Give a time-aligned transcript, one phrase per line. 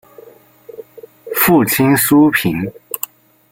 [1.35, 2.73] 父亲苏玭。